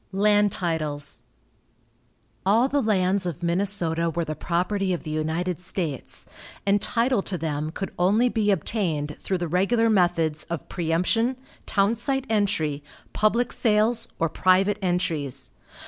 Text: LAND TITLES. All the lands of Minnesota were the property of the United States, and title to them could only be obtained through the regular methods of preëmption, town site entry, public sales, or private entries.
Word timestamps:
LAND 0.11 0.51
TITLES. 0.51 1.21
All 2.43 2.67
the 2.67 2.81
lands 2.81 3.27
of 3.27 3.43
Minnesota 3.43 4.09
were 4.09 4.25
the 4.25 4.33
property 4.33 4.93
of 4.93 5.03
the 5.03 5.11
United 5.11 5.59
States, 5.59 6.25
and 6.65 6.81
title 6.81 7.21
to 7.21 7.37
them 7.37 7.69
could 7.69 7.91
only 7.99 8.27
be 8.27 8.49
obtained 8.49 9.15
through 9.19 9.37
the 9.37 9.47
regular 9.47 9.91
methods 9.91 10.43
of 10.45 10.67
preëmption, 10.67 11.35
town 11.67 11.93
site 11.93 12.25
entry, 12.31 12.83
public 13.13 13.51
sales, 13.51 14.07
or 14.17 14.27
private 14.27 14.79
entries. 14.81 15.51